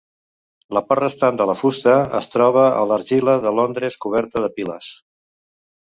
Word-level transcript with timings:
La 0.77 0.81
part 0.85 1.01
restant 1.03 1.37
de 1.41 1.45
la 1.49 1.55
fusta 1.59 1.93
es 2.21 2.29
troba 2.37 2.65
a 2.69 2.81
l'Argila 2.93 3.39
de 3.47 3.55
Londres 3.61 3.99
coberta 4.07 4.47
de 4.47 4.51
piles. 4.57 4.93